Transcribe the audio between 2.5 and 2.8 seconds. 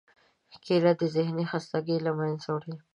وړي.